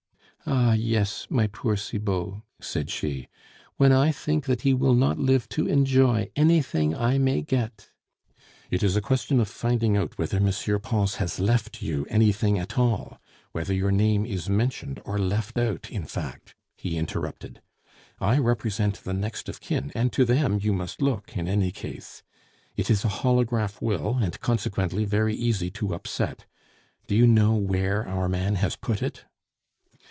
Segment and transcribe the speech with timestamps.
[0.43, 1.27] "Ah, yes...
[1.29, 3.29] my poor Cibot!" said she.
[3.77, 7.91] "When I think that he will not live to enjoy anything I may get"
[8.71, 10.51] "It is a question of finding out whether M.
[10.81, 13.19] Pons has left you anything at all;
[13.51, 17.61] whether your name is mentioned or left out, in fact," he interrupted.
[18.19, 22.23] "I represent the next of kin, and to them you must look in any case.
[22.75, 26.47] It is a holograph will, and consequently very easy to upset.
[27.05, 29.25] Do you know where our man has put it?"